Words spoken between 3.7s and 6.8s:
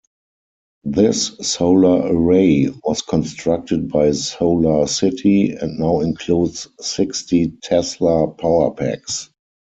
by SolarCity, and now includes